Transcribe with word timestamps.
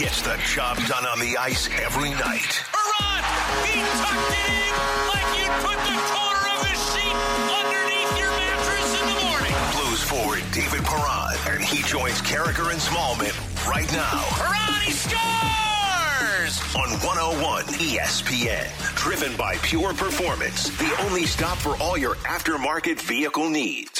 Gets 0.00 0.22
the 0.22 0.40
job 0.46 0.78
done 0.88 1.04
on 1.04 1.20
the 1.20 1.36
ice 1.36 1.68
every 1.84 2.08
night. 2.08 2.64
Perron! 2.72 3.22
He 3.68 3.84
tucked 4.00 4.32
it 4.32 4.48
in 4.48 4.72
like 5.12 5.28
you'd 5.36 5.56
put 5.60 5.76
the 5.76 5.92
corner 6.08 6.44
of 6.56 6.64
a 6.64 6.74
sheet 6.88 7.16
underneath 7.52 8.18
your 8.18 8.30
mattress 8.32 8.96
in 8.96 9.06
the 9.12 9.18
morning. 9.28 9.52
Blues 9.76 10.02
forward 10.02 10.42
David 10.52 10.86
Perron, 10.86 11.36
and 11.48 11.62
he 11.62 11.82
joins 11.82 12.22
Karraker 12.22 12.72
and 12.72 12.80
Smallman 12.80 13.36
right 13.68 13.92
now 13.92 14.24
Perron, 14.40 14.80
he 14.80 14.92
scores! 14.92 15.20
on 16.74 16.88
101 17.04 17.64
ESPN. 17.64 18.94
Driven 18.96 19.36
by 19.36 19.56
Pure 19.56 19.92
Performance, 19.92 20.70
the 20.78 20.96
only 21.04 21.26
stop 21.26 21.58
for 21.58 21.76
all 21.76 21.98
your 21.98 22.14
aftermarket 22.24 23.02
vehicle 23.02 23.50
needs. 23.50 23.99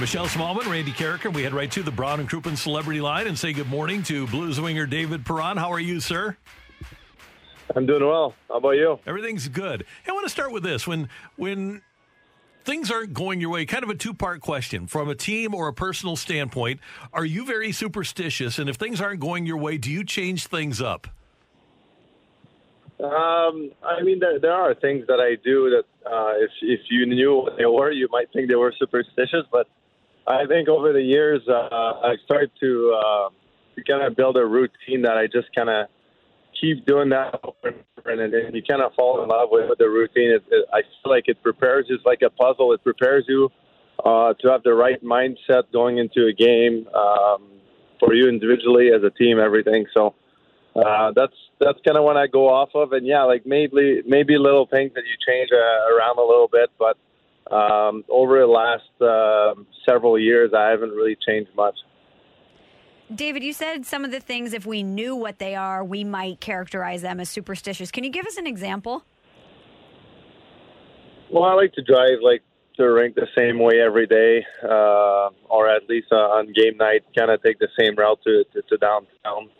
Michelle 0.00 0.26
Smallman, 0.26 0.70
Randy 0.70 0.92
Karraker. 0.92 1.32
We 1.32 1.42
head 1.42 1.52
right 1.52 1.70
to 1.72 1.82
the 1.82 1.90
Brown 1.90 2.20
and 2.20 2.30
Crouppen 2.30 2.56
Celebrity 2.56 3.00
Line 3.00 3.26
and 3.26 3.36
say 3.36 3.52
good 3.52 3.68
morning 3.68 4.04
to 4.04 4.28
Blues 4.28 4.60
winger 4.60 4.86
David 4.86 5.26
Perron. 5.26 5.56
How 5.56 5.72
are 5.72 5.80
you, 5.80 5.98
sir? 5.98 6.36
I'm 7.74 7.84
doing 7.84 8.06
well. 8.06 8.32
How 8.48 8.58
about 8.58 8.70
you? 8.70 9.00
Everything's 9.06 9.48
good. 9.48 9.84
Hey, 10.04 10.10
I 10.10 10.12
want 10.12 10.24
to 10.24 10.30
start 10.30 10.52
with 10.52 10.62
this. 10.62 10.86
When 10.86 11.08
when 11.34 11.82
things 12.64 12.92
aren't 12.92 13.12
going 13.12 13.40
your 13.40 13.50
way, 13.50 13.66
kind 13.66 13.82
of 13.82 13.90
a 13.90 13.94
two-part 13.96 14.40
question. 14.40 14.86
From 14.86 15.08
a 15.08 15.16
team 15.16 15.52
or 15.52 15.66
a 15.66 15.72
personal 15.72 16.14
standpoint, 16.14 16.78
are 17.12 17.24
you 17.24 17.44
very 17.44 17.72
superstitious? 17.72 18.60
And 18.60 18.70
if 18.70 18.76
things 18.76 19.00
aren't 19.00 19.20
going 19.20 19.46
your 19.46 19.56
way, 19.56 19.78
do 19.78 19.90
you 19.90 20.04
change 20.04 20.46
things 20.46 20.80
up? 20.80 21.08
Um, 23.00 23.72
I 23.82 24.02
mean, 24.02 24.20
there, 24.20 24.38
there 24.38 24.52
are 24.52 24.74
things 24.74 25.06
that 25.08 25.18
I 25.18 25.36
do 25.42 25.70
that 25.70 26.08
uh, 26.08 26.34
if 26.36 26.50
if 26.62 26.80
you 26.88 27.04
knew 27.06 27.34
what 27.34 27.56
they 27.58 27.66
were, 27.66 27.90
you 27.90 28.06
might 28.12 28.32
think 28.32 28.48
they 28.48 28.54
were 28.54 28.72
superstitious. 28.78 29.44
But 29.50 29.66
I 30.28 30.46
think 30.46 30.68
over 30.68 30.92
the 30.92 31.02
years, 31.02 31.40
uh, 31.48 31.52
I 31.52 32.16
started 32.24 32.50
to 32.60 32.94
uh, 32.94 33.28
to 33.76 33.84
kind 33.84 34.02
of 34.02 34.16
build 34.16 34.36
a 34.36 34.44
routine 34.44 35.02
that 35.02 35.16
I 35.16 35.26
just 35.26 35.48
kind 35.54 35.70
of 35.70 35.86
keep 36.60 36.84
doing 36.86 37.08
that 37.10 37.40
and 38.04 38.34
and, 38.34 38.54
you 38.54 38.62
kind 38.62 38.82
of 38.82 38.92
fall 38.94 39.22
in 39.22 39.28
love 39.28 39.48
with, 39.50 39.68
with 39.68 39.78
the 39.78 39.88
routine. 39.88 40.30
It, 40.30 40.44
it, 40.50 40.66
I 40.72 40.82
feel 40.82 41.12
like 41.12 41.24
it 41.28 41.42
prepares 41.42 41.86
you. 41.88 41.96
It's 41.96 42.04
like 42.04 42.22
a 42.22 42.30
puzzle. 42.30 42.72
It 42.72 42.82
prepares 42.84 43.24
you 43.28 43.50
uh, 44.04 44.34
to 44.40 44.48
have 44.48 44.62
the 44.62 44.74
right 44.74 45.02
mindset 45.02 45.72
going 45.72 45.98
into 45.98 46.26
a 46.26 46.32
game 46.32 46.86
um, 46.94 47.48
for 47.98 48.14
you 48.14 48.28
individually, 48.28 48.90
as 48.94 49.02
a 49.02 49.10
team, 49.10 49.38
everything. 49.38 49.86
So 49.94 50.14
uh, 50.76 51.12
that's 51.14 51.34
that's 51.58 51.78
kind 51.86 51.96
of 51.96 52.04
when 52.04 52.16
I 52.16 52.26
go 52.26 52.48
off 52.48 52.70
of, 52.74 52.92
and 52.92 53.06
yeah, 53.06 53.22
like 53.22 53.46
maybe 53.46 54.02
maybe 54.06 54.38
little 54.38 54.66
things 54.66 54.92
that 54.94 55.04
you 55.04 55.16
change 55.26 55.50
uh, 55.52 55.94
around 55.94 56.18
a 56.18 56.22
little 56.22 56.48
bit, 56.50 56.70
but 56.78 56.96
um, 57.50 58.04
over 58.08 58.40
the 58.40 58.46
last 58.46 58.82
uh, 59.00 59.54
several 59.88 60.18
years, 60.18 60.52
I 60.56 60.70
haven't 60.70 60.90
really 60.90 61.16
changed 61.26 61.50
much. 61.56 61.74
David, 63.14 63.42
you 63.42 63.54
said 63.54 63.86
some 63.86 64.04
of 64.04 64.10
the 64.10 64.20
things, 64.20 64.52
if 64.52 64.66
we 64.66 64.82
knew 64.82 65.16
what 65.16 65.38
they 65.38 65.54
are, 65.54 65.82
we 65.82 66.04
might 66.04 66.40
characterize 66.40 67.00
them 67.00 67.20
as 67.20 67.30
superstitious. 67.30 67.90
Can 67.90 68.04
you 68.04 68.10
give 68.10 68.26
us 68.26 68.36
an 68.36 68.46
example? 68.46 69.02
Well, 71.30 71.44
I 71.44 71.54
like 71.54 71.72
to 71.74 71.82
drive 71.82 72.18
like 72.22 72.42
to 72.76 72.82
the 72.84 72.90
rink 72.90 73.14
the 73.14 73.26
same 73.36 73.58
way 73.58 73.80
every 73.80 74.06
day, 74.06 74.44
uh, 74.62 75.30
or 75.48 75.68
at 75.68 75.88
least 75.88 76.08
uh, 76.12 76.16
on 76.16 76.52
game 76.52 76.76
night, 76.76 77.04
kind 77.16 77.30
of 77.30 77.42
take 77.42 77.58
the 77.58 77.68
same 77.78 77.94
route 77.96 78.20
to 78.24 78.44
to, 78.52 78.62
to 78.62 78.76
downtown. 78.78 79.50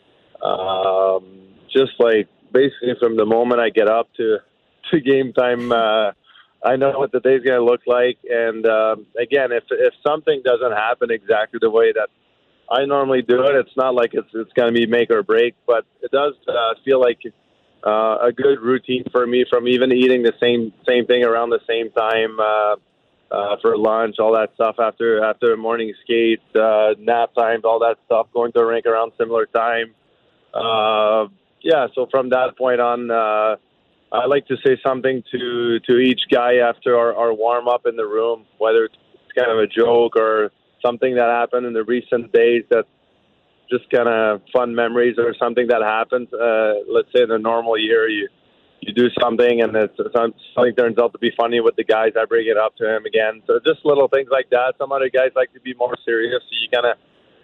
Um, 0.43 1.49
just 1.71 1.91
like 1.99 2.27
basically 2.53 2.95
from 2.99 3.17
the 3.17 3.25
moment 3.25 3.61
I 3.61 3.69
get 3.69 3.87
up 3.89 4.07
to 4.17 4.37
to 4.91 5.01
game 5.01 5.33
time, 5.33 5.71
uh, 5.71 6.11
I 6.63 6.75
know 6.75 6.91
what 6.99 7.11
the 7.11 7.19
day's 7.19 7.41
going 7.41 7.59
to 7.59 7.63
look 7.63 7.81
like. 7.87 8.17
And 8.29 8.65
um, 8.65 9.05
again, 9.19 9.51
if 9.51 9.63
if 9.71 9.93
something 10.05 10.41
doesn't 10.43 10.73
happen 10.73 11.11
exactly 11.11 11.59
the 11.61 11.69
way 11.69 11.91
that 11.93 12.09
I 12.69 12.85
normally 12.85 13.21
do 13.21 13.43
it, 13.43 13.55
it's 13.55 13.75
not 13.77 13.95
like 13.95 14.11
it's 14.13 14.29
it's 14.33 14.51
going 14.53 14.73
to 14.73 14.77
be 14.77 14.85
make 14.85 15.09
or 15.09 15.23
break, 15.23 15.55
but 15.65 15.85
it 16.01 16.11
does 16.11 16.33
uh, 16.47 16.73
feel 16.83 16.99
like 16.99 17.19
uh, 17.85 18.17
a 18.21 18.31
good 18.35 18.59
routine 18.59 19.05
for 19.11 19.25
me. 19.25 19.45
From 19.49 19.67
even 19.67 19.91
eating 19.91 20.23
the 20.23 20.33
same 20.39 20.73
same 20.87 21.05
thing 21.05 21.23
around 21.23 21.49
the 21.49 21.61
same 21.67 21.91
time. 21.91 22.39
Uh, 22.39 22.75
uh, 23.31 23.57
for 23.61 23.77
lunch, 23.77 24.15
all 24.19 24.33
that 24.33 24.49
stuff 24.55 24.75
after 24.79 25.23
after 25.23 25.55
morning 25.55 25.93
skate, 26.03 26.41
uh, 26.55 26.95
nap 26.97 27.33
times, 27.35 27.63
all 27.63 27.79
that 27.79 27.97
stuff, 28.05 28.27
going 28.33 28.51
to 28.51 28.59
the 28.59 28.65
rink 28.65 28.85
around 28.85 29.11
similar 29.19 29.45
time. 29.45 29.93
Uh, 30.53 31.27
yeah, 31.61 31.87
so 31.93 32.07
from 32.09 32.29
that 32.29 32.57
point 32.57 32.79
on, 32.81 33.11
uh, 33.11 33.55
I 34.11 34.25
like 34.25 34.47
to 34.47 34.55
say 34.65 34.77
something 34.85 35.23
to 35.31 35.79
to 35.81 35.97
each 35.97 36.21
guy 36.31 36.55
after 36.57 36.97
our, 36.97 37.13
our 37.15 37.33
warm 37.33 37.67
up 37.67 37.85
in 37.85 37.95
the 37.95 38.05
room, 38.05 38.45
whether 38.57 38.85
it's 38.85 38.95
kind 39.37 39.51
of 39.51 39.59
a 39.59 39.67
joke 39.67 40.15
or 40.15 40.51
something 40.83 41.15
that 41.15 41.27
happened 41.27 41.65
in 41.65 41.73
the 41.73 41.83
recent 41.83 42.31
days 42.33 42.63
that 42.69 42.85
just 43.69 43.89
kind 43.91 44.09
of 44.09 44.41
fun 44.51 44.73
memories 44.73 45.15
or 45.19 45.35
something 45.37 45.67
that 45.67 45.81
happened. 45.83 46.27
Uh, 46.33 46.73
let's 46.91 47.07
say 47.15 47.21
in 47.21 47.31
a 47.31 47.37
normal 47.37 47.77
year, 47.77 48.09
you 48.09 48.27
you 48.81 48.93
do 48.93 49.09
something 49.21 49.61
and 49.61 49.75
it's, 49.75 49.97
something 49.97 50.73
turns 50.75 50.97
out 50.97 51.11
to 51.11 51.19
be 51.19 51.31
funny 51.37 51.59
with 51.59 51.75
the 51.75 51.83
guys. 51.83 52.13
I 52.19 52.25
bring 52.25 52.47
it 52.47 52.57
up 52.57 52.75
to 52.77 52.95
him 52.95 53.05
again. 53.05 53.43
So 53.45 53.59
just 53.65 53.85
little 53.85 54.07
things 54.07 54.29
like 54.31 54.49
that. 54.51 54.75
Some 54.77 54.91
other 54.91 55.09
guys 55.09 55.31
like 55.35 55.53
to 55.53 55.59
be 55.59 55.73
more 55.73 55.95
serious, 56.05 56.41
so 56.41 56.55
you 56.61 56.69
kind 56.73 56.87
of 56.87 56.97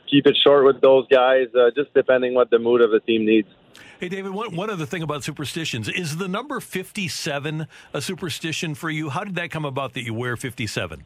keep 0.09 0.25
it 0.27 0.37
short 0.43 0.65
with 0.65 0.81
those 0.81 1.05
guys, 1.09 1.47
uh, 1.53 1.71
just 1.75 1.93
depending 1.93 2.33
what 2.33 2.49
the 2.49 2.59
mood 2.59 2.81
of 2.81 2.91
the 2.91 3.01
team 3.01 3.25
needs. 3.25 3.49
Hey, 3.99 4.09
David, 4.09 4.31
one, 4.31 4.55
one 4.55 4.69
other 4.69 4.85
thing 4.85 5.03
about 5.03 5.23
superstitions 5.23 5.87
is 5.89 6.17
the 6.17 6.27
number 6.27 6.59
57 6.59 7.67
a 7.93 8.01
superstition 8.01 8.75
for 8.75 8.89
you? 8.89 9.09
How 9.09 9.23
did 9.23 9.35
that 9.35 9.51
come 9.51 9.65
about 9.65 9.93
that 9.93 10.03
you 10.03 10.13
wear 10.13 10.35
57? 10.35 11.05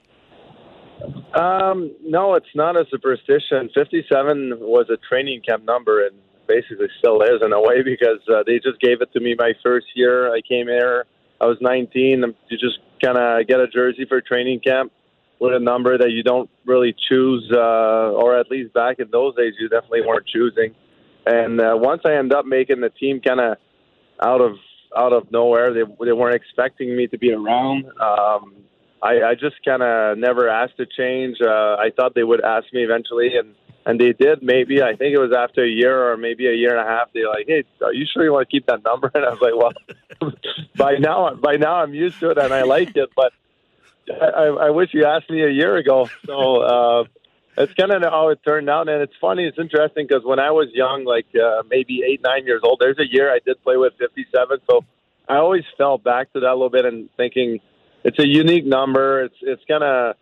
Um, 1.34 1.96
no, 2.04 2.36
it's 2.36 2.54
not 2.56 2.76
a 2.76 2.86
superstition. 2.90 3.70
57 3.74 4.58
was 4.60 4.90
a 4.90 4.98
training 5.08 5.42
camp 5.48 5.64
number 5.64 6.06
and 6.06 6.16
basically 6.48 6.88
still 6.98 7.22
is 7.22 7.42
in 7.42 7.54
a 7.54 7.62
way 7.62 7.84
because 7.84 8.20
uh, 8.28 8.44
they 8.46 8.60
just 8.60 8.82
gave 8.82 9.02
it 9.02 9.14
to 9.14 9.20
me 9.20 9.36
my 9.38 9.54
first 9.64 9.86
year. 9.96 10.34
I 10.34 10.42
came 10.42 10.68
here, 10.68 11.06
I 11.40 11.46
was 11.46 11.58
19. 11.62 12.24
You 12.50 12.58
just 12.58 12.80
kind 13.02 13.18
of 13.18 13.48
get 13.48 13.60
a 13.60 13.68
jersey 13.68 14.06
for 14.10 14.20
training 14.20 14.60
camp 14.60 14.92
with 15.40 15.54
a 15.54 15.60
number 15.60 15.98
that 15.98 16.12
you 16.12 16.24
don't 16.24 16.50
really 16.66 16.94
choose, 17.08 17.50
uh, 17.54 18.12
or 18.12 18.38
at 18.38 18.52
least 18.52 18.74
back 18.74 19.00
in 19.00 19.10
those 19.12 19.36
days, 19.36 19.54
you 19.60 19.70
definitely 19.70 20.02
weren't 20.06 20.28
choosing. 20.28 20.76
And 21.30 21.62
uh, 21.62 21.76
once 21.78 22.02
I 22.06 22.16
end 22.16 22.34
up 22.34 22.46
making 22.46 22.82
the 22.82 22.90
team 22.90 23.22
kind 23.22 23.40
of 23.40 23.58
out 24.22 24.42
of 24.42 24.54
out 24.98 25.14
of 25.14 25.32
nowhere, 25.32 25.72
they 25.74 25.84
they 26.04 26.12
weren't 26.12 26.36
expecting 26.36 26.96
me 26.98 27.06
to 27.08 27.18
be 27.20 27.32
around. 27.32 27.86
Um, 28.02 28.56
I, 29.02 29.22
I 29.22 29.36
just 29.36 29.64
kind 29.64 29.84
of 29.84 30.18
never 30.18 30.50
asked 30.50 30.78
to 30.78 30.88
change. 30.88 31.38
Uh, 31.42 31.78
I 31.80 31.92
thought 31.96 32.16
they 32.16 32.24
would 32.24 32.42
ask 32.42 32.66
me 32.74 32.84
eventually, 32.84 33.38
and 33.38 33.54
and 33.86 34.00
they 34.00 34.14
did. 34.14 34.42
Maybe 34.42 34.82
I 34.82 34.96
think 34.96 35.16
it 35.16 35.20
was 35.20 35.32
after 35.32 35.64
a 35.64 35.70
year 35.70 36.12
or 36.12 36.18
maybe 36.18 36.48
a 36.48 36.54
year 36.54 36.76
and 36.76 36.80
a 36.80 36.90
half. 36.90 37.10
They're 37.14 37.30
like, 37.30 37.46
"Hey, 37.48 37.64
are 37.84 37.94
you 37.94 38.08
sure 38.12 38.24
you 38.24 38.34
want 38.34 38.50
to 38.50 38.52
keep 38.52 38.66
that 38.66 38.84
number?" 38.84 39.12
And 39.16 39.24
I 39.24 39.30
was 39.30 39.42
like, 39.42 39.56
"Well, 39.56 40.34
by 40.78 40.96
now, 40.96 41.36
by 41.36 41.58
now 41.58 41.76
I'm 41.76 41.94
used 41.94 42.20
to 42.22 42.32
it 42.32 42.40
and 42.40 42.52
I 42.52 42.64
like 42.64 42.96
it, 42.96 43.10
but 43.16 43.34
I, 44.10 44.46
I 44.68 44.70
wish 44.72 44.90
you 44.94 45.06
asked 45.06 45.30
me 45.30 45.44
a 45.44 45.50
year 45.50 45.78
ago." 45.78 46.10
So 46.26 46.62
uh, 46.62 47.04
it's 47.60 47.74
kind 47.74 47.92
of 47.92 48.02
how 48.04 48.30
it 48.30 48.40
turned 48.46 48.70
out, 48.70 48.88
and 48.88 49.02
it's 49.02 49.14
funny. 49.20 49.46
It's 49.46 49.60
interesting 49.60 50.08
because 50.08 50.24
when 50.24 50.40
I 50.40 50.52
was 50.52 50.70
young, 50.74 51.06
like 51.06 51.28
uh, 51.36 51.64
maybe 51.70 52.02
eight, 52.10 52.22
nine 52.24 52.46
years 52.46 52.62
old, 52.64 52.80
there's 52.80 52.98
a 53.00 53.08
year 53.08 53.32
I 53.32 53.40
did 53.46 53.62
play 53.64 53.78
with 53.78 53.94
57. 54.00 54.60
So 54.70 54.86
I 55.28 55.36
always 55.36 55.64
fell 55.78 55.98
back 55.98 56.32
to 56.34 56.40
that 56.40 56.50
a 56.50 56.54
little 56.54 56.70
bit 56.70 56.86
and 56.86 57.10
thinking 57.18 57.60
it's 58.04 58.18
a 58.18 58.28
unique 58.28 58.66
number. 58.66 59.26
It's 59.26 59.36
it's 59.42 59.64
kind 59.68 59.84
of 59.84 60.16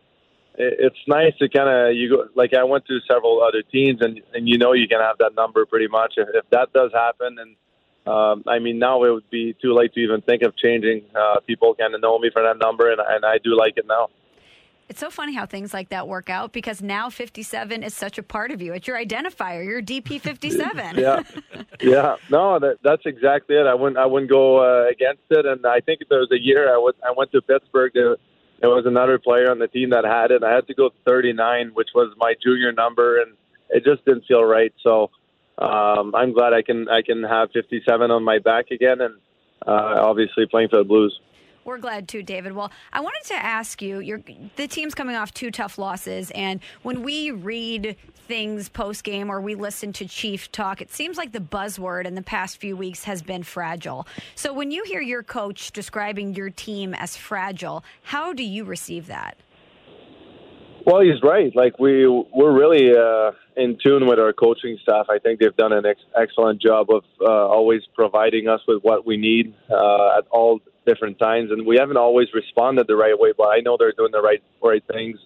it's 0.59 0.97
nice 1.07 1.37
to 1.37 1.47
kind 1.47 1.69
of 1.69 1.95
you 1.95 2.09
go 2.09 2.27
like 2.33 2.55
I 2.55 2.63
went 2.63 2.87
to 2.87 2.99
several 3.07 3.43
other 3.43 3.61
teams 3.61 4.01
and 4.01 4.19
and 4.33 4.49
you 4.49 4.57
know 4.57 4.73
you 4.73 4.87
can 4.87 4.99
have 4.99 5.19
that 5.19 5.35
number 5.35 5.67
pretty 5.67 5.87
much 5.87 6.15
if, 6.17 6.27
if 6.33 6.49
that 6.49 6.73
does 6.73 6.91
happen 6.91 7.37
and 7.37 7.55
um, 8.07 8.43
I 8.47 8.59
mean, 8.59 8.79
now 8.79 9.03
it 9.03 9.11
would 9.11 9.29
be 9.29 9.53
too 9.61 9.73
late 9.73 9.93
to 9.95 9.99
even 9.99 10.21
think 10.21 10.41
of 10.41 10.55
changing. 10.55 11.03
Uh, 11.13 11.41
people 11.41 11.75
kind 11.75 11.93
of 11.93 11.99
know 11.99 12.17
me 12.17 12.29
for 12.31 12.41
that 12.41 12.57
number, 12.57 12.89
and, 12.89 13.01
and 13.05 13.25
I 13.25 13.37
do 13.37 13.55
like 13.57 13.73
it 13.75 13.85
now. 13.85 14.07
It's 14.89 15.01
so 15.01 15.09
funny 15.09 15.33
how 15.33 15.45
things 15.45 15.73
like 15.73 15.89
that 15.89 16.07
work 16.07 16.29
out 16.29 16.53
because 16.53 16.81
now 16.81 17.09
57 17.09 17.83
is 17.83 17.93
such 17.93 18.17
a 18.17 18.23
part 18.23 18.51
of 18.51 18.61
you. 18.61 18.73
It's 18.73 18.87
your 18.87 18.97
identifier. 18.97 19.65
You're 19.65 19.81
DP 19.81 20.21
57. 20.21 20.95
yeah, 20.97 21.23
yeah. 21.81 22.15
No, 22.29 22.57
that, 22.57 22.77
that's 22.83 23.05
exactly 23.05 23.57
it. 23.57 23.67
I 23.67 23.73
wouldn't, 23.73 23.97
I 23.97 24.05
wouldn't 24.05 24.31
go 24.31 24.59
uh, 24.59 24.87
against 24.89 25.23
it. 25.29 25.45
And 25.45 25.65
I 25.65 25.81
think 25.81 26.01
there 26.09 26.19
was 26.19 26.31
a 26.31 26.39
year 26.39 26.73
I 26.73 26.77
was, 26.77 26.95
I 27.05 27.11
went 27.11 27.33
to 27.33 27.41
Pittsburgh. 27.41 27.91
There, 27.93 28.15
there 28.61 28.69
was 28.69 28.85
another 28.85 29.19
player 29.19 29.51
on 29.51 29.59
the 29.59 29.67
team 29.67 29.89
that 29.89 30.05
had 30.05 30.31
it. 30.31 30.41
I 30.41 30.53
had 30.53 30.67
to 30.67 30.73
go 30.73 30.91
39, 31.05 31.71
which 31.73 31.89
was 31.93 32.13
my 32.17 32.35
junior 32.41 32.71
number, 32.71 33.21
and 33.21 33.33
it 33.69 33.83
just 33.83 34.05
didn't 34.05 34.23
feel 34.25 34.43
right. 34.43 34.73
So 34.83 35.11
um, 35.57 36.15
I'm 36.15 36.31
glad 36.31 36.53
I 36.53 36.61
can, 36.61 36.87
I 36.87 37.01
can 37.01 37.23
have 37.23 37.51
57 37.51 38.09
on 38.09 38.23
my 38.23 38.39
back 38.39 38.71
again, 38.71 39.01
and 39.01 39.15
uh, 39.67 39.99
obviously 39.99 40.45
playing 40.45 40.69
for 40.69 40.77
the 40.77 40.85
Blues. 40.85 41.19
We're 41.67 41.79
glad 41.79 42.07
too, 42.07 42.23
David. 42.23 42.53
Well, 42.53 42.71
I 42.93 43.01
wanted 43.01 43.25
to 43.25 43.33
ask 43.33 43.81
you, 43.81 44.23
the 44.55 44.69
team's 44.69 44.95
coming 44.95 45.17
off 45.17 45.33
two 45.33 45.51
tough 45.51 45.77
losses, 45.77 46.31
and 46.31 46.61
when 46.83 47.03
we 47.03 47.31
read 47.31 47.97
things 48.15 48.69
post 48.69 49.03
game 49.03 49.29
or 49.29 49.41
we 49.41 49.53
listen 49.53 49.91
to 49.91 50.07
Chief 50.07 50.49
talk, 50.53 50.81
it 50.81 50.93
seems 50.93 51.17
like 51.17 51.33
the 51.33 51.41
buzzword 51.41 52.05
in 52.05 52.15
the 52.15 52.21
past 52.21 52.55
few 52.55 52.77
weeks 52.77 53.03
has 53.03 53.21
been 53.21 53.43
fragile. 53.43 54.07
So 54.33 54.53
when 54.53 54.71
you 54.71 54.85
hear 54.85 55.01
your 55.01 55.23
coach 55.23 55.73
describing 55.73 56.35
your 56.35 56.51
team 56.51 56.93
as 56.93 57.17
fragile, 57.17 57.83
how 58.01 58.31
do 58.31 58.43
you 58.43 58.63
receive 58.63 59.07
that? 59.07 59.35
Well, 60.85 61.01
he's 61.01 61.21
right. 61.21 61.53
Like 61.53 61.77
we 61.79 62.07
we're 62.07 62.57
really 62.57 62.97
uh, 62.97 63.31
in 63.57 63.77
tune 63.83 64.07
with 64.07 64.19
our 64.19 64.31
coaching 64.31 64.79
staff. 64.83 65.07
I 65.09 65.19
think 65.19 65.41
they've 65.41 65.57
done 65.57 65.73
an 65.73 65.85
ex- 65.85 65.99
excellent 66.15 66.61
job 66.61 66.89
of 66.89 67.03
uh, 67.19 67.25
always 67.25 67.81
providing 67.93 68.47
us 68.47 68.61
with 68.69 68.83
what 68.83 69.05
we 69.05 69.17
need 69.17 69.53
uh, 69.69 70.17
at 70.17 70.23
all 70.31 70.61
different 70.87 71.19
times, 71.19 71.51
and 71.51 71.67
we 71.67 71.77
haven't 71.77 71.97
always 71.97 72.29
responded 72.33 72.87
the 72.87 72.95
right 72.95 73.17
way. 73.19 73.33
But 73.37 73.49
I 73.49 73.59
know 73.59 73.77
they're 73.77 73.91
doing 73.91 74.11
the 74.11 74.21
right 74.21 74.41
right 74.63 74.83
things. 74.91 75.19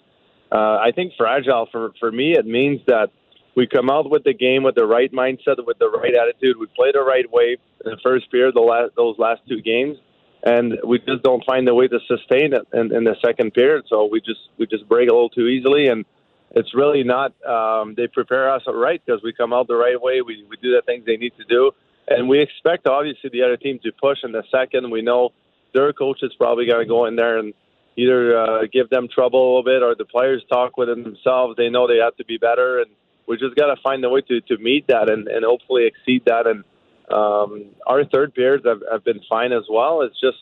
Uh, 0.50 0.76
I 0.88 0.90
think 0.94 1.14
fragile 1.16 1.66
for 1.72 1.92
for 1.98 2.12
me 2.12 2.32
it 2.32 2.44
means 2.44 2.80
that 2.86 3.08
we 3.54 3.66
come 3.66 3.90
out 3.90 4.10
with 4.10 4.24
the 4.24 4.34
game 4.34 4.62
with 4.62 4.74
the 4.74 4.86
right 4.86 5.12
mindset, 5.12 5.64
with 5.64 5.78
the 5.78 5.90
right 5.90 6.14
attitude. 6.14 6.56
We 6.58 6.66
play 6.74 6.90
the 6.92 7.02
right 7.02 7.30
way 7.30 7.56
in 7.84 7.90
the 7.90 7.98
first 8.02 8.30
period, 8.30 8.54
the 8.54 8.60
last 8.60 8.92
those 8.96 9.18
last 9.18 9.42
two 9.48 9.60
games, 9.60 9.98
and 10.42 10.78
we 10.84 10.98
just 10.98 11.22
don't 11.22 11.44
find 11.44 11.68
a 11.68 11.74
way 11.74 11.88
to 11.88 11.98
sustain 12.06 12.52
it 12.54 12.66
in, 12.72 12.94
in 12.94 13.04
the 13.04 13.16
second 13.24 13.52
period. 13.54 13.84
So 13.88 14.06
we 14.10 14.20
just 14.20 14.40
we 14.58 14.66
just 14.66 14.88
break 14.88 15.08
a 15.08 15.12
little 15.12 15.30
too 15.30 15.48
easily, 15.48 15.88
and 15.88 16.04
it's 16.52 16.74
really 16.74 17.04
not. 17.04 17.32
Um, 17.44 17.94
they 17.96 18.06
prepare 18.06 18.50
us 18.52 18.62
right 18.66 19.00
because 19.04 19.22
we 19.22 19.32
come 19.32 19.52
out 19.52 19.68
the 19.68 19.76
right 19.76 20.00
way. 20.00 20.22
We 20.22 20.44
we 20.48 20.56
do 20.62 20.72
the 20.72 20.82
things 20.86 21.04
they 21.04 21.16
need 21.16 21.32
to 21.36 21.44
do, 21.44 21.72
and 22.08 22.28
we 22.28 22.40
expect 22.40 22.86
obviously 22.86 23.30
the 23.30 23.42
other 23.42 23.56
team 23.56 23.78
to 23.84 23.92
push 23.92 24.18
in 24.22 24.32
the 24.32 24.44
second. 24.50 24.90
We 24.90 25.02
know 25.02 25.30
their 25.72 25.92
coach 25.92 26.18
is 26.22 26.32
probably 26.38 26.66
going 26.66 26.80
to 26.80 26.88
go 26.88 27.06
in 27.06 27.16
there 27.16 27.38
and 27.38 27.54
either 27.96 28.38
uh, 28.38 28.62
give 28.72 28.88
them 28.90 29.08
trouble 29.12 29.40
a 29.40 29.48
little 29.48 29.64
bit 29.64 29.82
or 29.82 29.94
the 29.94 30.04
players 30.04 30.42
talk 30.50 30.76
within 30.76 31.02
themselves. 31.02 31.56
They 31.56 31.68
know 31.68 31.86
they 31.86 31.98
have 31.98 32.16
to 32.16 32.24
be 32.24 32.38
better, 32.38 32.80
and 32.80 32.90
we 33.26 33.36
just 33.36 33.54
got 33.56 33.74
to 33.74 33.80
find 33.82 34.04
a 34.04 34.08
way 34.08 34.22
to, 34.22 34.40
to 34.40 34.58
meet 34.58 34.86
that 34.88 35.10
and, 35.10 35.28
and 35.28 35.44
hopefully 35.44 35.86
exceed 35.86 36.22
that. 36.26 36.46
And 36.46 36.64
um, 37.12 37.66
our 37.86 38.04
third 38.04 38.34
periods 38.34 38.64
have, 38.66 38.80
have 38.90 39.04
been 39.04 39.20
fine 39.28 39.52
as 39.52 39.64
well. 39.70 40.02
It's 40.02 40.18
just 40.20 40.38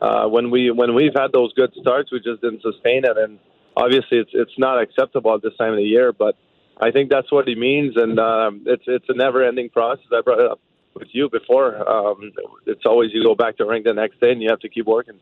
uh, 0.00 0.26
when 0.26 0.50
we 0.50 0.70
when 0.70 0.94
we've 0.94 1.14
had 1.14 1.32
those 1.32 1.52
good 1.54 1.72
starts, 1.80 2.10
we 2.12 2.18
just 2.20 2.40
didn't 2.42 2.62
sustain 2.62 3.04
it, 3.04 3.16
and 3.16 3.38
obviously 3.76 4.18
it's 4.18 4.30
it's 4.32 4.58
not 4.58 4.80
acceptable 4.80 5.34
at 5.34 5.42
this 5.42 5.56
time 5.58 5.72
of 5.72 5.78
the 5.78 5.84
year. 5.84 6.12
But 6.12 6.36
I 6.80 6.90
think 6.90 7.10
that's 7.10 7.30
what 7.32 7.48
he 7.48 7.54
means, 7.54 7.94
and 7.96 8.18
um, 8.18 8.62
it's 8.66 8.84
it's 8.86 9.06
a 9.08 9.14
never-ending 9.14 9.70
process. 9.70 10.06
I 10.12 10.20
brought 10.20 10.40
it 10.40 10.50
up 10.50 10.60
with 10.98 11.08
you 11.12 11.28
before. 11.30 11.88
Um, 11.88 12.32
it's 12.66 12.84
always 12.84 13.12
you 13.12 13.22
go 13.22 13.34
back 13.34 13.56
to 13.58 13.64
rank 13.64 13.84
the 13.84 13.92
next 13.92 14.20
day 14.20 14.32
and 14.32 14.42
you 14.42 14.48
have 14.50 14.60
to 14.60 14.68
keep 14.68 14.86
working. 14.86 15.18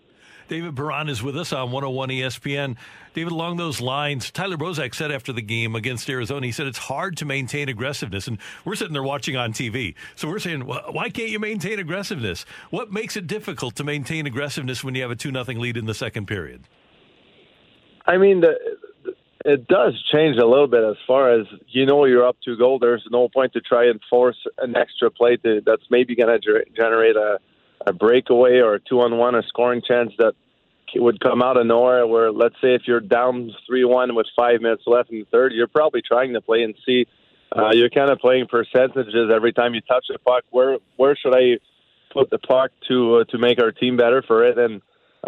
David 0.47 0.77
Perron 0.77 1.09
is 1.09 1.23
with 1.23 1.39
us 1.39 1.53
on 1.53 1.71
101 1.71 2.11
ESPN. 2.11 2.77
David, 3.15 3.33
along 3.33 3.57
those 3.57 3.81
lines, 3.81 4.31
Tyler 4.31 4.59
Bozak 4.59 4.95
said 4.95 5.11
after 5.11 5.33
the 5.33 5.41
game 5.41 5.75
against 5.75 6.09
Arizona, 6.11 6.45
he 6.45 6.53
said 6.53 6.67
it's 6.67 6.79
hard 6.79 7.17
to 7.19 7.25
maintain 7.25 7.69
aggressiveness. 7.69 8.29
And 8.29 8.39
we're 8.65 8.75
sitting 8.75 8.93
there 8.93 9.03
watching 9.03 9.37
on 9.37 9.53
TV. 9.53 9.95
So 10.17 10.29
we're 10.29 10.39
saying, 10.39 10.63
why 10.63 11.09
can't 11.09 11.31
you 11.31 11.39
maintain 11.39 11.79
aggressiveness? 11.79 12.45
What 12.71 12.93
makes 12.93 13.17
it 13.17 13.27
difficult 13.27 13.75
to 13.77 13.85
maintain 13.85 14.27
aggressiveness 14.27 14.85
when 14.85 14.95
you 14.95 15.03
have 15.03 15.11
a 15.11 15.17
2 15.17 15.33
nothing 15.33 15.59
lead 15.61 15.77
in 15.77 15.87
the 15.87 15.95
second 15.95 16.27
period? 16.27 16.65
I 18.07 18.19
mean, 18.19 18.41
the, 18.41 18.59
it 19.45 19.69
does 19.69 20.03
change 20.11 20.39
a 20.39 20.47
little 20.47 20.67
bit 20.67 20.83
as 20.83 20.97
far 21.07 21.31
as 21.31 21.47
you 21.69 21.85
know 21.85 22.07
you're 22.07 22.27
up 22.27 22.37
to 22.45 22.57
goal. 22.57 22.79
There's 22.79 23.07
no 23.11 23.29
point 23.29 23.53
to 23.53 23.61
try 23.61 23.87
and 23.89 24.01
force 24.09 24.39
an 24.59 24.75
extra 24.75 25.11
play 25.11 25.37
to, 25.37 25.61
that's 25.65 25.83
maybe 25.91 26.17
going 26.17 26.41
to 26.41 26.65
generate 26.75 27.17
a, 27.17 27.39
a 27.87 27.93
breakaway 27.93 28.61
or 28.61 28.75
a 28.75 28.81
two 28.81 29.01
on 29.01 29.19
one, 29.19 29.35
a 29.35 29.43
scoring 29.43 29.83
chance 29.87 30.13
that 30.19 30.33
would 30.97 31.21
come 31.21 31.43
out 31.43 31.59
of 31.59 31.67
nowhere. 31.67 32.07
Where 32.07 32.33
let's 32.33 32.55
say 32.63 32.75
if 32.75 32.83
you're 32.87 33.01
down 33.01 33.51
three 33.67 33.85
one 33.85 34.15
with 34.15 34.27
five 34.35 34.63
minutes 34.63 34.85
left 34.87 35.11
in 35.11 35.21
the 35.21 35.27
third, 35.31 35.53
you're 35.53 35.69
probably 35.69 36.01
trying 36.01 36.33
to 36.33 36.41
play 36.41 36.63
and 36.63 36.75
see. 36.87 37.07
Uh, 37.55 37.71
you're 37.73 37.91
kind 37.91 38.11
of 38.11 38.19
playing 38.19 38.47
percentages 38.47 39.31
every 39.33 39.53
time 39.53 39.75
you 39.75 39.81
touch 39.83 40.07
the 40.09 40.19
puck. 40.19 40.45
Where 40.51 40.79
where 40.97 41.15
should 41.17 41.35
I 41.37 41.59
put 42.13 42.31
the 42.31 42.39
puck 42.39 42.71
to 42.89 43.17
uh, 43.17 43.25
to 43.25 43.39
make 43.39 43.61
our 43.61 43.73
team 43.73 43.99
better 43.99 44.23
for 44.23 44.47
it? 44.47 44.59
And 44.59 44.81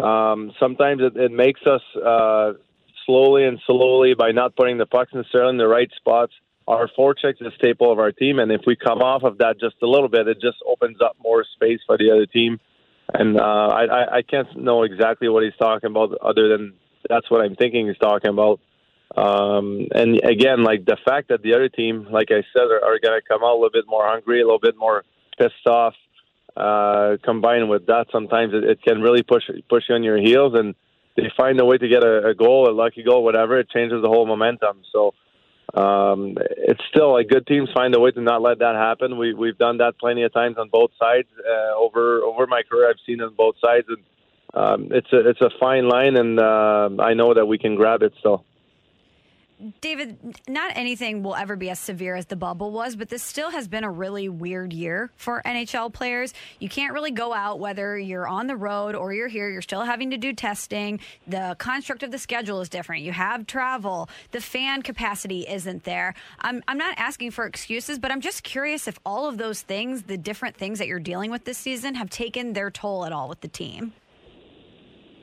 um, 0.03 0.53
sometimes 0.59 1.01
it, 1.03 1.15
it 1.15 1.31
makes 1.31 1.61
us 1.67 1.81
uh, 1.95 2.53
slowly 3.07 3.45
and 3.45 3.59
slowly 3.65 4.13
by 4.13 4.31
not 4.31 4.55
putting 4.55 4.77
the 4.77 4.85
pucks 4.85 5.11
necessarily 5.15 5.49
in 5.49 5.57
the 5.57 5.67
right 5.67 5.89
spots. 5.95 6.33
Our 6.67 6.87
forecheck 6.95 7.41
is 7.41 7.47
a 7.47 7.55
staple 7.55 7.91
of 7.91 7.97
our 7.97 8.11
team, 8.11 8.37
and 8.37 8.51
if 8.51 8.61
we 8.67 8.75
come 8.75 9.01
off 9.01 9.23
of 9.23 9.39
that 9.39 9.59
just 9.59 9.77
a 9.81 9.87
little 9.87 10.09
bit, 10.09 10.27
it 10.27 10.39
just 10.39 10.57
opens 10.67 10.97
up 11.01 11.15
more 11.23 11.43
space 11.55 11.79
for 11.87 11.97
the 11.97 12.11
other 12.11 12.25
team. 12.27 12.59
And 13.13 13.39
uh, 13.39 13.67
I, 13.69 14.17
I 14.17 14.21
can't 14.21 14.53
know 14.55 14.83
exactly 14.83 15.29
what 15.29 15.43
he's 15.43 15.55
talking 15.57 15.89
about, 15.89 16.17
other 16.21 16.49
than 16.49 16.73
that's 17.09 17.31
what 17.31 17.41
I'm 17.41 17.55
thinking 17.55 17.87
he's 17.87 17.97
talking 17.97 18.29
about. 18.29 18.59
Um, 19.15 19.87
and 19.95 20.19
again, 20.25 20.63
like 20.63 20.83
the 20.85 20.97
fact 21.05 21.29
that 21.29 21.41
the 21.41 21.53
other 21.53 21.69
team, 21.69 22.07
like 22.11 22.31
I 22.31 22.43
said, 22.53 22.63
are, 22.63 22.83
are 22.83 22.99
going 22.99 23.19
to 23.19 23.21
come 23.25 23.43
out 23.43 23.53
a 23.53 23.59
little 23.59 23.71
bit 23.71 23.85
more 23.87 24.05
hungry, 24.05 24.41
a 24.41 24.43
little 24.43 24.59
bit 24.59 24.75
more 24.77 25.05
pissed 25.37 25.65
off. 25.65 25.95
Uh, 26.57 27.17
combined 27.23 27.69
with 27.69 27.85
that, 27.85 28.07
sometimes 28.11 28.53
it, 28.53 28.63
it 28.63 28.81
can 28.81 28.99
really 29.01 29.21
push 29.21 29.43
push 29.69 29.83
you 29.87 29.95
on 29.95 30.03
your 30.03 30.17
heels 30.17 30.53
and 30.55 30.75
they 31.17 31.31
find 31.35 31.59
a 31.59 31.65
way 31.65 31.77
to 31.77 31.87
get 31.87 32.03
a, 32.03 32.27
a 32.27 32.35
goal, 32.35 32.69
a 32.69 32.71
lucky 32.71 33.03
goal, 33.03 33.23
whatever, 33.23 33.59
it 33.59 33.69
changes 33.69 34.01
the 34.01 34.07
whole 34.07 34.25
momentum. 34.25 34.83
So 34.93 35.13
um, 35.73 36.37
it's 36.39 36.81
still 36.89 37.13
like 37.13 37.27
good 37.27 37.45
teams 37.45 37.69
find 37.73 37.93
a 37.95 37.99
way 37.99 38.11
to 38.11 38.21
not 38.21 38.41
let 38.41 38.59
that 38.59 38.75
happen. 38.75 39.17
We 39.17 39.33
we've 39.33 39.57
done 39.57 39.79
that 39.79 39.97
plenty 39.99 40.23
of 40.23 40.31
times 40.31 40.57
on 40.57 40.69
both 40.69 40.91
sides 40.97 41.27
uh, 41.39 41.75
over 41.75 42.21
over 42.21 42.47
my 42.47 42.61
career. 42.63 42.89
I've 42.89 43.03
seen 43.05 43.19
it 43.19 43.23
on 43.23 43.33
both 43.33 43.55
sides, 43.59 43.87
and 43.89 44.03
um, 44.53 44.87
it's 44.91 45.11
a 45.11 45.27
it's 45.27 45.41
a 45.41 45.49
fine 45.59 45.89
line, 45.89 46.15
and 46.15 46.39
uh, 46.39 46.89
I 46.99 47.13
know 47.15 47.33
that 47.33 47.47
we 47.47 47.57
can 47.57 47.75
grab 47.75 48.01
it 48.03 48.13
still. 48.19 48.45
David, 49.81 50.39
not 50.47 50.71
anything 50.75 51.23
will 51.23 51.35
ever 51.35 51.55
be 51.55 51.71
as 51.71 51.79
severe 51.79 52.15
as 52.15 52.27
the 52.27 52.35
bubble 52.35 52.71
was, 52.71 52.95
but 52.95 53.09
this 53.09 53.23
still 53.23 53.49
has 53.49 53.67
been 53.67 53.83
a 53.83 53.89
really 53.89 54.29
weird 54.29 54.71
year 54.71 55.09
for 55.17 55.41
NHL 55.43 55.91
players. 55.91 56.33
You 56.59 56.69
can't 56.69 56.93
really 56.93 57.09
go 57.09 57.33
out 57.33 57.59
whether 57.59 57.97
you're 57.97 58.27
on 58.27 58.45
the 58.45 58.55
road 58.55 58.93
or 58.93 59.13
you're 59.13 59.27
here. 59.27 59.49
You're 59.49 59.63
still 59.63 59.81
having 59.81 60.11
to 60.11 60.17
do 60.17 60.31
testing. 60.31 60.99
The 61.25 61.55
construct 61.57 62.03
of 62.03 62.11
the 62.11 62.19
schedule 62.19 62.61
is 62.61 62.69
different. 62.69 63.01
You 63.01 63.11
have 63.13 63.47
travel. 63.47 64.09
The 64.31 64.41
fan 64.41 64.83
capacity 64.83 65.47
isn't 65.47 65.85
there. 65.85 66.13
I'm, 66.39 66.63
I'm 66.67 66.77
not 66.77 66.93
asking 66.97 67.31
for 67.31 67.47
excuses, 67.47 67.97
but 67.97 68.11
I'm 68.11 68.21
just 68.21 68.43
curious 68.43 68.87
if 68.87 68.99
all 69.05 69.27
of 69.27 69.39
those 69.39 69.63
things, 69.63 70.03
the 70.03 70.17
different 70.17 70.55
things 70.55 70.77
that 70.77 70.87
you're 70.87 70.99
dealing 70.99 71.31
with 71.31 71.45
this 71.45 71.57
season, 71.57 71.95
have 71.95 72.11
taken 72.11 72.53
their 72.53 72.69
toll 72.69 73.05
at 73.05 73.11
all 73.11 73.27
with 73.27 73.41
the 73.41 73.47
team. 73.47 73.93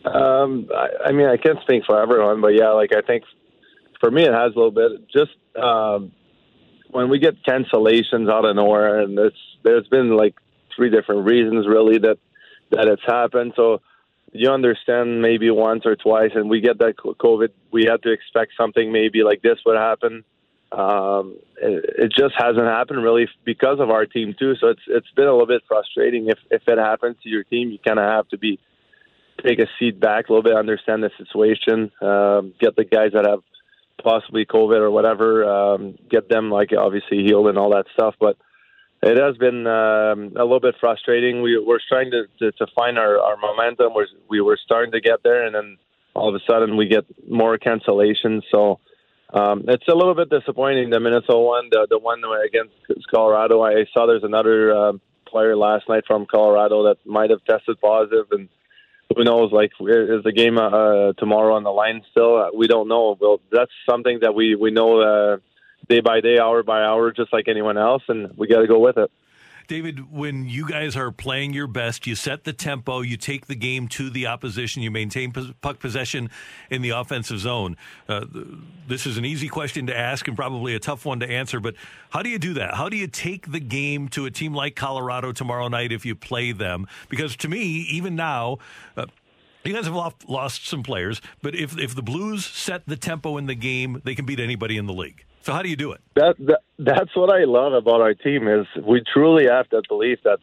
Um, 0.05 0.69
I, 0.75 1.09
I 1.09 1.13
mean, 1.13 1.27
I 1.27 1.37
can't 1.37 1.61
speak 1.63 1.85
for 1.87 2.03
everyone, 2.03 2.41
but 2.41 2.55
yeah, 2.55 2.71
like 2.71 2.91
I 2.95 3.01
think 3.01 3.25
for 4.05 4.11
me, 4.11 4.23
it 4.23 4.35
has 4.35 4.53
a 4.55 4.59
little 4.59 4.71
bit. 4.71 5.09
Just 5.11 5.33
um, 5.57 6.13
when 6.91 7.09
we 7.09 7.19
get 7.19 7.43
cancellations 7.43 8.31
out 8.31 8.45
of 8.45 8.55
nowhere, 8.55 9.01
and 9.01 9.19
it's 9.19 9.37
there's 9.63 9.89
been 9.89 10.15
like 10.15 10.35
three 10.77 10.91
different 10.91 11.25
reasons 11.25 11.67
really 11.67 11.97
that 12.01 12.19
that 12.71 12.87
it's 12.87 13.03
happened. 13.07 13.55
So 13.57 13.81
you 14.33 14.51
understand 14.51 15.23
maybe 15.23 15.51
once 15.51 15.87
or 15.87 15.97
twice, 15.97 16.33
and 16.35 16.51
we 16.51 16.61
get 16.61 16.79
that 16.81 16.97
COVID. 16.99 17.49
We 17.71 17.87
had 17.87 18.03
to 18.03 18.13
expect 18.13 18.53
something 18.59 18.93
maybe 18.93 19.23
like 19.23 19.41
this 19.41 19.59
would 19.65 19.79
happen. 19.79 20.23
Um, 20.71 21.39
it, 21.57 21.85
it 21.99 22.13
just 22.13 22.35
hasn't 22.37 22.67
happened 22.67 23.03
really 23.03 23.27
because 23.47 23.81
of 23.81 23.89
our 23.89 24.05
team 24.05 24.35
too. 24.39 24.55
So 24.61 24.69
it's 24.69 24.83
it's 24.87 25.11
been 25.17 25.29
a 25.29 25.33
little 25.33 25.47
bit 25.47 25.63
frustrating. 25.67 26.29
If 26.29 26.41
if 26.51 26.69
it 26.69 26.77
happens 26.77 27.17
to 27.23 27.31
your 27.31 27.45
team, 27.45 27.71
you 27.71 27.79
kind 27.79 27.99
of 27.99 28.05
have 28.05 28.29
to 28.29 28.37
be 28.37 28.61
take 29.43 29.61
a 29.61 29.67
seat 29.79 29.99
back 29.99 30.29
a 30.29 30.33
little 30.33 30.43
bit, 30.43 30.55
understand 30.55 31.03
the 31.03 31.11
situation, 31.17 31.91
um, 32.03 32.53
get 32.61 32.77
the 32.77 32.85
guys 32.85 33.13
that 33.15 33.27
have 33.27 33.41
possibly 34.03 34.45
COVID 34.47 34.79
or 34.79 34.91
whatever, 34.91 35.45
um, 35.45 35.99
get 36.11 36.29
them 36.29 36.51
like 36.51 36.71
obviously 36.77 37.23
healed 37.25 37.49
and 37.49 37.59
all 37.59 37.71
that 37.71 37.87
stuff. 37.95 38.15
But 38.21 38.37
it 39.03 39.19
has 39.21 39.37
been 39.37 39.67
um, 39.67 40.33
a 40.37 40.45
little 40.45 40.61
bit 40.61 40.77
frustrating. 40.81 41.43
We 41.43 41.59
we're 41.59 41.79
trying 41.89 42.11
to, 42.11 42.25
to, 42.39 42.53
to 42.53 42.67
find 42.75 42.99
our, 42.99 43.19
our 43.21 43.37
momentum. 43.37 43.93
We're, 43.95 44.07
we 44.29 44.41
were 44.41 44.59
starting 44.63 44.93
to 44.93 45.01
get 45.01 45.23
there, 45.23 45.45
and 45.45 45.55
then 45.55 45.79
all 46.15 46.29
of 46.29 46.35
a 46.35 46.45
sudden 46.51 46.77
we 46.77 46.87
get 46.87 47.05
more 47.29 47.59
cancellations. 47.59 48.43
So 48.51 48.81
um, 49.33 49.65
it's 49.69 49.89
a 49.89 49.95
little 49.95 50.15
bit 50.15 50.31
disappointing. 50.31 50.91
The 50.91 51.01
Minnesota 51.01 51.39
one, 51.39 51.69
the 51.71 51.87
the 51.91 51.99
one 51.99 52.23
against 52.47 52.75
Colorado, 53.13 53.63
I 53.63 53.85
saw 53.93 54.07
there's 54.07 54.25
another 54.25 54.75
uh, 54.75 54.93
player 55.27 55.57
last 55.57 55.89
night 55.89 56.05
from 56.07 56.27
Colorado 56.27 56.85
that 56.85 56.99
might 57.05 57.31
have 57.31 57.45
tested 57.45 57.81
positive, 57.81 58.27
and 58.31 58.49
who 59.15 59.25
knows? 59.25 59.53
Like, 59.53 59.73
is 59.81 60.23
the 60.25 60.33
game 60.35 60.59
uh, 60.59 61.13
tomorrow 61.15 61.55
on 61.55 61.65
the 61.65 61.71
line 61.71 62.03
still? 62.11 62.37
Uh, 62.37 62.51
we 62.55 62.67
don't 62.67 62.89
know. 62.89 63.17
Well, 63.21 63.41
that's 63.51 63.73
something 63.89 64.21
that 64.23 64.35
we 64.35 64.55
we 64.55 64.71
know 64.71 65.01
uh, 65.01 65.37
day 65.89 66.01
by 66.01 66.21
day, 66.21 66.39
hour 66.39 66.63
by 66.63 66.83
hour, 66.83 67.13
just 67.13 67.33
like 67.33 67.49
anyone 67.49 67.79
else, 67.79 68.03
and 68.09 68.37
we 68.37 68.47
got 68.47 68.61
to 68.61 68.67
go 68.67 68.79
with 68.79 68.97
it. 68.97 69.11
David, 69.67 70.13
when 70.13 70.47
you 70.47 70.69
guys 70.69 70.97
are 70.97 71.11
playing 71.11 71.55
your 71.55 71.67
best, 71.67 72.07
you 72.07 72.15
set 72.15 72.45
the 72.45 72.53
tempo, 72.53 73.01
you 73.01 73.17
take 73.17 73.47
the 73.47 73.55
game 73.55 73.89
to 73.89 74.11
the 74.11 74.27
opposition, 74.27 74.83
you 74.83 74.91
maintain 74.91 75.33
puck 75.33 75.79
possession 75.79 76.31
in 76.71 76.83
the 76.83 76.91
offensive 76.91 77.39
zone. 77.39 77.77
Uh, 78.09 78.27
this 78.87 79.07
is 79.07 79.17
an 79.17 79.25
easy 79.25 79.49
question 79.49 79.87
to 79.87 79.97
ask 79.97 80.29
and 80.29 80.37
probably 80.37 80.75
a 80.75 80.79
tough 80.79 81.05
one 81.05 81.21
to 81.21 81.29
answer, 81.29 81.61
but 81.61 81.75
how 82.11 82.23
do 82.23 82.29
you 82.29 82.39
do 82.39 82.55
that? 82.55 82.75
How 82.75 82.89
do 82.89 82.97
you 82.97 83.07
take 83.07 83.51
the 83.51 83.61
game 83.61 84.09
to 84.09 84.27
a 84.27 84.31
team 84.31 84.55
like 84.55 84.77
Colorado 84.77 85.33
tomorrow 85.33 85.69
night 85.69 85.93
if 85.93 86.05
you 86.05 86.15
play 86.15 86.53
them? 86.53 86.87
Because 87.09 87.37
to 87.37 87.49
me, 87.49 87.63
even 87.91 88.15
now, 88.15 88.59
uh, 88.97 89.07
you 89.65 89.73
guys 89.73 89.87
have 89.87 89.95
lost, 89.95 90.29
lost 90.29 90.67
some 90.67 90.83
players, 90.83 91.23
but 91.41 91.55
if 91.55 91.79
if 91.79 91.95
the 91.95 92.03
Blues 92.03 92.45
set 92.45 92.87
the 92.87 92.97
tempo 92.97 93.39
in 93.39 93.47
the 93.47 93.55
game, 93.55 94.03
they 94.05 94.15
can 94.15 94.27
beat 94.27 94.39
anybody 94.39 94.77
in 94.77 94.87
the 94.87 94.93
league. 94.93 95.25
So 95.45 95.53
how 95.53 95.61
do 95.61 95.69
you 95.69 95.77
do 95.77 95.93
it? 95.93 96.01
That, 96.17 96.37
that 96.39 96.61
that's 96.79 97.15
what 97.15 97.31
I 97.31 97.45
love 97.45 97.75
about 97.75 98.01
our 98.01 98.15
team 98.15 98.49
is 98.49 98.67
we 98.83 99.03
truly 99.13 99.45
have 99.47 99.67
that 99.73 99.83
belief 99.91 100.21
that 100.25 100.39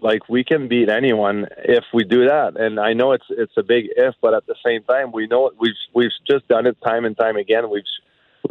like 0.00 0.28
we 0.28 0.42
can 0.42 0.66
beat 0.66 0.88
anyone 0.88 1.46
if 1.58 1.84
we 1.94 2.02
do 2.02 2.26
that. 2.26 2.58
And 2.58 2.80
I 2.80 2.92
know 2.92 3.12
it's 3.12 3.26
it's 3.30 3.52
a 3.56 3.62
big 3.62 3.84
if, 3.94 4.16
but 4.20 4.34
at 4.34 4.44
the 4.46 4.56
same 4.66 4.82
time 4.82 5.12
we 5.12 5.28
know 5.28 5.52
we've 5.60 5.78
we've 5.94 6.10
just 6.28 6.48
done 6.48 6.66
it 6.66 6.76
time 6.82 7.04
and 7.04 7.16
time 7.16 7.36
again. 7.36 7.70
We've 7.70 7.84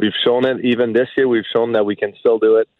we've 0.00 0.14
shown 0.24 0.46
it 0.46 0.64
even 0.64 0.94
this 0.94 1.08
year. 1.14 1.28
We've 1.28 1.44
shown 1.54 1.72
that 1.72 1.84
we 1.84 1.94
can 1.94 2.14
still 2.18 2.38
do 2.38 2.56
it. 2.56 2.70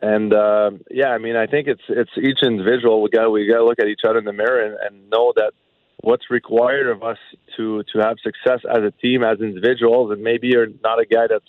And 0.00 0.32
uh, 0.32 0.70
yeah, 0.90 1.08
I 1.08 1.18
mean, 1.18 1.36
I 1.36 1.46
think 1.46 1.68
it's 1.68 1.84
it's 1.90 2.16
each 2.16 2.38
individual. 2.42 3.02
We 3.02 3.10
got 3.10 3.30
we 3.30 3.46
got 3.46 3.58
to 3.58 3.64
look 3.64 3.78
at 3.78 3.88
each 3.88 4.04
other 4.08 4.20
in 4.20 4.24
the 4.24 4.32
mirror 4.32 4.64
and, 4.64 4.78
and 4.80 5.10
know 5.10 5.34
that 5.36 5.52
what's 6.00 6.30
required 6.30 6.88
of 6.88 7.02
us 7.02 7.18
to 7.58 7.82
to 7.92 7.98
have 7.98 8.16
success 8.22 8.60
as 8.70 8.82
a 8.82 8.90
team, 9.02 9.22
as 9.22 9.40
individuals. 9.40 10.12
And 10.12 10.22
maybe 10.22 10.48
you're 10.48 10.68
not 10.82 10.98
a 10.98 11.04
guy 11.04 11.26
that's 11.28 11.44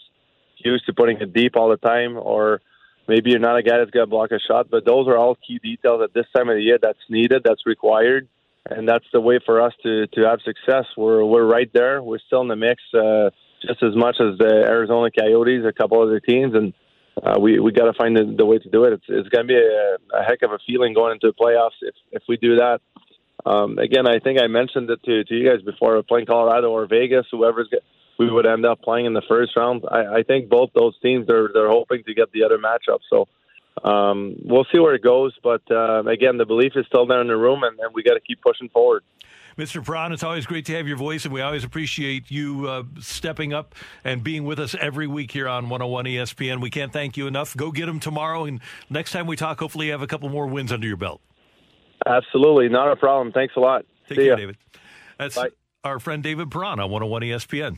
used 0.66 0.86
to 0.88 0.94
putting 0.94 1.18
it 1.22 1.34
deep 1.34 1.56
all 1.56 1.70
the 1.70 1.78
time, 1.78 2.18
or 2.18 2.62
maybe 3.08 3.32
you're 3.32 3.40
not 3.40 3.58
a 3.58 3.64
guy 3.64 3.78
that's 3.78 3.92
going 3.92 4.06
to 4.06 4.10
block 4.10 4.32
a 4.32 4.40
shot. 4.40 4.70
But 4.70 4.86
those 4.86 5.08
are 5.08 5.18
all 5.18 5.36
key 5.36 5.60
details 5.60 6.02
at 6.04 6.14
this 6.14 6.26
time 6.36 6.50
of 6.50 6.56
the 6.56 6.62
year 6.62 6.78
that's 6.82 7.00
needed, 7.10 7.44
that's 7.44 7.66
required, 7.66 8.28
and 8.70 8.88
that's 8.88 9.06
the 9.14 9.22
way 9.22 9.40
for 9.46 9.62
us 9.62 9.74
to 9.84 10.08
to 10.08 10.22
have 10.22 10.40
success. 10.42 10.86
We're 10.98 11.24
we're 11.24 11.46
right 11.46 11.72
there. 11.74 12.02
We're 12.02 12.20
still 12.26 12.42
in 12.42 12.48
the 12.48 12.56
mix, 12.56 12.82
uh, 12.94 13.30
just 13.62 13.82
as 13.84 13.96
much 13.96 14.18
as 14.20 14.38
the 14.38 14.66
Arizona 14.68 15.10
Coyotes, 15.12 15.66
a 15.66 15.74
couple 15.74 16.02
other 16.02 16.20
teams, 16.20 16.56
and. 16.56 16.74
Uh, 17.24 17.40
we 17.40 17.62
we 17.62 17.72
got 17.72 17.86
to 17.86 17.94
find 17.94 18.14
the, 18.14 18.36
the 18.38 18.46
way 18.46 18.60
to 18.60 18.70
do 18.70 18.84
it. 18.84 18.92
It's 18.92 19.06
it's 19.08 19.30
going 19.30 19.48
to 19.48 19.48
be 19.48 19.56
a, 19.56 20.20
a 20.20 20.22
heck 20.22 20.42
of 20.42 20.52
a 20.52 20.60
feeling 20.68 20.94
going 20.94 21.14
into 21.14 21.28
the 21.28 21.34
playoffs 21.34 21.80
if 21.82 21.96
if 22.12 22.24
we 22.28 22.36
do 22.36 22.58
that. 22.58 22.82
Um, 23.46 23.78
again, 23.78 24.08
I 24.08 24.20
think 24.20 24.40
I 24.42 24.48
mentioned 24.48 24.90
it 24.90 25.04
to, 25.04 25.24
to 25.24 25.34
you 25.34 25.50
guys 25.50 25.62
before. 25.62 26.02
Playing 26.04 26.26
Colorado 26.26 26.72
or 26.72 26.88
Vegas, 26.88 27.26
whoever's 27.32 27.70
we 28.18 28.32
would 28.32 28.46
end 28.46 28.66
up 28.66 28.82
playing 28.82 29.06
in 29.06 29.14
the 29.14 29.22
first 29.28 29.56
round. 29.56 29.84
I, 29.90 30.18
I 30.18 30.24
think 30.24 30.50
both 30.50 30.70
those 30.74 30.98
teams 31.02 31.28
they're 31.28 31.50
they're 31.54 31.70
hoping 31.70 32.04
to 32.04 32.14
get 32.14 32.32
the 32.32 32.44
other 32.44 32.58
matchup. 32.58 33.00
So 33.10 33.28
um, 33.84 34.36
we'll 34.44 34.66
see 34.72 34.80
where 34.80 34.96
it 34.96 35.04
goes. 35.04 35.34
But 35.44 35.62
uh, 35.70 36.04
again, 36.06 36.38
the 36.38 36.46
belief 36.46 36.74
is 36.76 36.86
still 36.88 37.06
there 37.06 37.22
in 37.22 37.28
the 37.28 37.38
room, 37.38 37.64
and, 37.64 37.80
and 37.80 37.94
we 37.94 38.04
got 38.04 38.14
to 38.14 38.22
keep 38.22 38.42
pushing 38.42 38.70
forward. 38.70 39.04
Mr. 39.58 39.84
Perron, 39.84 40.12
it's 40.12 40.24
always 40.24 40.46
great 40.46 40.66
to 40.66 40.74
have 40.74 40.86
your 40.86 40.98
voice, 40.98 41.24
and 41.24 41.34
we 41.34 41.40
always 41.40 41.64
appreciate 41.64 42.30
you 42.30 42.68
uh, 42.68 42.84
stepping 43.00 43.54
up 43.54 43.74
and 44.04 44.22
being 44.22 44.44
with 44.44 44.60
us 44.60 44.76
every 44.82 45.08
week 45.08 45.32
here 45.32 45.48
on 45.48 45.70
101 45.70 46.06
ESPN. 46.06 46.62
We 46.62 46.70
can't 46.70 46.92
thank 46.92 47.16
you 47.16 47.26
enough. 47.28 47.56
Go 47.56 47.72
get 47.72 47.86
them 47.86 48.02
tomorrow, 48.02 48.44
and 48.44 48.60
next 48.90 49.14
time 49.14 49.28
we 49.28 49.38
talk, 49.38 49.60
hopefully 49.60 49.86
you 49.86 49.92
have 49.94 50.02
a 50.02 50.08
couple 50.08 50.28
more 50.28 50.48
wins 50.48 50.74
under 50.74 50.86
your 50.86 50.98
belt. 50.98 51.22
Absolutely, 52.06 52.68
not 52.68 52.92
a 52.92 52.98
problem. 52.98 53.32
Thanks 53.32 53.56
a 53.56 53.62
lot. 53.62 53.86
Take 54.10 54.18
See 54.18 54.24
care, 54.24 54.32
ya. 54.32 54.36
David. 54.36 54.58
That's 55.18 55.36
Bye. 55.36 55.50
our 55.86 56.00
friend 56.00 56.22
David 56.22 56.52
Perron 56.52 56.82
on 56.82 56.92
101 56.92 57.22
ESPN. 57.22 57.78